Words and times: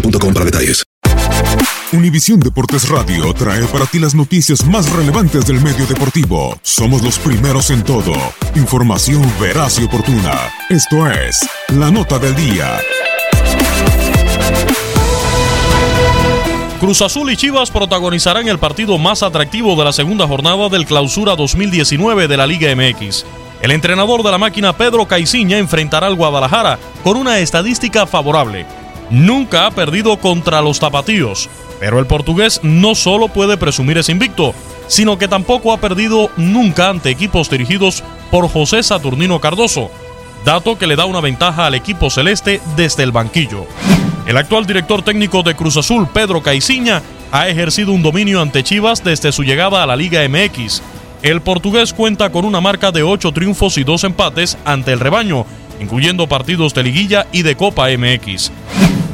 boostmobile.com 0.00 0.34
para 0.34 0.44
detalles. 0.44 0.82
Univisión 1.92 2.40
Deportes 2.40 2.88
Radio 2.88 3.32
trae 3.32 3.64
para 3.66 3.86
ti 3.86 3.98
las 3.98 4.14
noticias 4.14 4.66
más 4.66 4.90
relevantes 4.90 5.46
del 5.46 5.60
medio 5.60 5.86
deportivo. 5.86 6.58
Somos 6.62 7.02
los 7.02 7.18
primeros 7.18 7.70
en 7.70 7.84
todo. 7.84 8.12
Información 8.56 9.22
veraz 9.40 9.78
y 9.78 9.84
oportuna. 9.84 10.50
Esto 10.68 11.08
es 11.08 11.48
La 11.68 11.90
Nota 11.90 12.18
del 12.18 12.34
Día. 12.34 12.78
Cruz 16.80 17.00
Azul 17.02 17.30
y 17.30 17.36
Chivas 17.36 17.70
protagonizarán 17.70 18.48
el 18.48 18.58
partido 18.58 18.98
más 18.98 19.22
atractivo 19.22 19.76
de 19.76 19.84
la 19.84 19.92
segunda 19.92 20.26
jornada 20.26 20.68
del 20.68 20.84
Clausura 20.84 21.36
2019 21.36 22.28
de 22.28 22.36
la 22.36 22.46
Liga 22.46 22.74
MX. 22.74 23.24
El 23.62 23.70
entrenador 23.70 24.22
de 24.22 24.32
la 24.32 24.38
máquina 24.38 24.76
Pedro 24.76 25.06
Caiciña 25.06 25.56
enfrentará 25.56 26.08
al 26.08 26.16
Guadalajara 26.16 26.78
con 27.02 27.16
una 27.16 27.38
estadística 27.38 28.06
favorable. 28.06 28.66
Nunca 29.10 29.66
ha 29.66 29.70
perdido 29.70 30.16
contra 30.18 30.60
los 30.60 30.80
tapatíos, 30.80 31.48
pero 31.78 31.98
el 31.98 32.06
portugués 32.06 32.60
no 32.62 32.94
solo 32.94 33.28
puede 33.28 33.56
presumir 33.56 33.98
ese 33.98 34.12
invicto, 34.12 34.54
sino 34.88 35.18
que 35.18 35.28
tampoco 35.28 35.72
ha 35.72 35.78
perdido 35.78 36.30
nunca 36.36 36.88
ante 36.88 37.10
equipos 37.10 37.50
dirigidos 37.50 38.02
por 38.30 38.48
José 38.48 38.82
Saturnino 38.82 39.40
Cardoso, 39.40 39.90
dato 40.44 40.78
que 40.78 40.86
le 40.86 40.96
da 40.96 41.04
una 41.04 41.20
ventaja 41.20 41.66
al 41.66 41.74
equipo 41.74 42.10
celeste 42.10 42.60
desde 42.76 43.02
el 43.02 43.12
banquillo. 43.12 43.66
El 44.26 44.36
actual 44.36 44.66
director 44.66 45.02
técnico 45.02 45.42
de 45.42 45.54
Cruz 45.54 45.76
Azul, 45.76 46.08
Pedro 46.08 46.42
Caiciña, 46.42 47.02
ha 47.30 47.48
ejercido 47.48 47.92
un 47.92 48.02
dominio 48.02 48.40
ante 48.40 48.64
Chivas 48.64 49.04
desde 49.04 49.30
su 49.30 49.44
llegada 49.44 49.82
a 49.82 49.86
la 49.86 49.96
Liga 49.96 50.26
MX. 50.28 50.82
El 51.22 51.40
portugués 51.42 51.92
cuenta 51.92 52.30
con 52.30 52.44
una 52.44 52.60
marca 52.60 52.90
de 52.90 53.02
8 53.02 53.32
triunfos 53.32 53.78
y 53.78 53.84
2 53.84 54.04
empates 54.04 54.58
ante 54.64 54.92
el 54.92 55.00
rebaño, 55.00 55.46
incluyendo 55.80 56.28
partidos 56.28 56.74
de 56.74 56.82
liguilla 56.82 57.26
y 57.32 57.42
de 57.42 57.56
Copa 57.56 57.88
MX. 57.96 58.50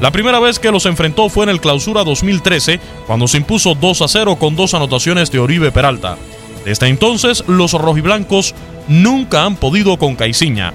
La 0.03 0.11
primera 0.11 0.41
vez 0.41 0.59
que 0.59 0.73
los 0.73 0.85
enfrentó 0.87 1.29
fue 1.29 1.45
en 1.45 1.51
el 1.51 1.61
Clausura 1.61 2.03
2013, 2.03 2.81
cuando 3.07 3.29
se 3.29 3.37
impuso 3.37 3.77
2 3.77 4.03
a 4.03 4.09
0 4.09 4.35
con 4.35 4.57
dos 4.57 4.75
anotaciones 4.75 5.31
de 5.31 5.39
Oribe 5.39 5.71
Peralta. 5.71 6.19
Desde 6.65 6.89
entonces, 6.89 7.45
los 7.47 7.71
rojiblancos 7.75 8.53
nunca 8.89 9.45
han 9.45 9.55
podido 9.55 9.97
con 9.99 10.17
Caiciña. 10.17 10.75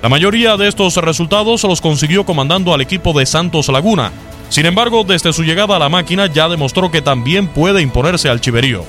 La 0.00 0.08
mayoría 0.08 0.56
de 0.56 0.68
estos 0.68 0.94
resultados 0.98 1.64
los 1.64 1.80
consiguió 1.80 2.24
comandando 2.24 2.72
al 2.72 2.80
equipo 2.80 3.18
de 3.18 3.26
Santos 3.26 3.66
Laguna. 3.66 4.12
Sin 4.48 4.64
embargo, 4.64 5.02
desde 5.02 5.32
su 5.32 5.42
llegada 5.42 5.74
a 5.74 5.80
la 5.80 5.88
máquina 5.88 6.28
ya 6.28 6.48
demostró 6.48 6.92
que 6.92 7.02
también 7.02 7.48
puede 7.48 7.82
imponerse 7.82 8.28
al 8.28 8.40
Chiverío. 8.40 8.84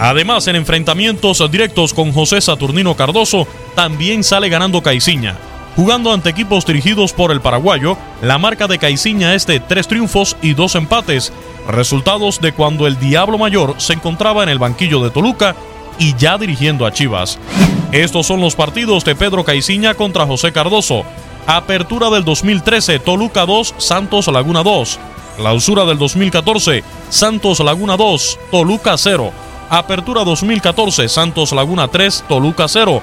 Además, 0.00 0.48
en 0.48 0.56
enfrentamientos 0.56 1.48
directos 1.48 1.94
con 1.94 2.12
José 2.12 2.40
Saturnino 2.40 2.96
Cardoso, 2.96 3.46
también 3.76 4.24
sale 4.24 4.48
ganando 4.48 4.82
Caiciña. 4.82 5.36
Jugando 5.78 6.12
ante 6.12 6.30
equipos 6.30 6.66
dirigidos 6.66 7.12
por 7.12 7.30
el 7.30 7.40
paraguayo, 7.40 7.96
la 8.20 8.36
marca 8.36 8.66
de 8.66 8.80
Caiciña 8.80 9.36
es 9.36 9.46
de 9.46 9.60
tres 9.60 9.86
triunfos 9.86 10.36
y 10.42 10.54
dos 10.54 10.74
empates, 10.74 11.32
resultados 11.68 12.40
de 12.40 12.50
cuando 12.50 12.88
el 12.88 12.98
Diablo 12.98 13.38
Mayor 13.38 13.76
se 13.78 13.92
encontraba 13.92 14.42
en 14.42 14.48
el 14.48 14.58
banquillo 14.58 15.00
de 15.04 15.10
Toluca 15.10 15.54
y 15.96 16.16
ya 16.16 16.36
dirigiendo 16.36 16.84
a 16.84 16.90
Chivas. 16.90 17.38
Estos 17.92 18.26
son 18.26 18.40
los 18.40 18.56
partidos 18.56 19.04
de 19.04 19.14
Pedro 19.14 19.44
Caiciña 19.44 19.94
contra 19.94 20.26
José 20.26 20.50
Cardoso. 20.50 21.04
Apertura 21.46 22.10
del 22.10 22.24
2013, 22.24 22.98
Toluca 22.98 23.46
2, 23.46 23.76
Santos 23.78 24.26
Laguna 24.26 24.64
2. 24.64 24.98
Clausura 25.36 25.84
del 25.84 25.98
2014, 25.98 26.82
Santos 27.08 27.60
Laguna 27.60 27.96
2, 27.96 28.40
Toluca 28.50 28.98
0. 28.98 29.30
Apertura 29.70 30.24
2014, 30.24 31.08
Santos 31.08 31.52
Laguna 31.52 31.86
3, 31.86 32.24
Toluca 32.28 32.66
0. 32.66 33.00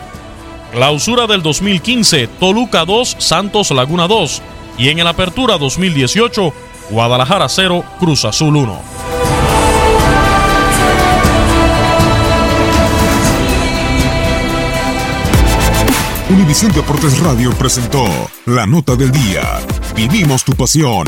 Clausura 0.76 1.26
del 1.26 1.42
2015, 1.42 2.28
Toluca 2.38 2.84
2, 2.84 3.16
Santos 3.18 3.72
Laguna 3.72 4.10
2. 4.10 4.42
Y 4.78 4.90
en 4.90 5.00
el 5.00 5.08
Apertura 5.08 5.58
2018, 5.58 6.54
Guadalajara 6.90 7.48
0, 7.48 7.82
Cruz 7.98 8.26
Azul 8.26 8.58
1. 8.58 8.82
Univisión 16.30 16.74
Deportes 16.74 17.22
Radio 17.22 17.54
presentó 17.54 18.06
La 18.46 18.66
Nota 18.66 18.98
del 18.98 19.14
Día. 19.14 19.62
Vivimos 19.96 20.44
tu 20.44 20.52
pasión. 20.56 21.08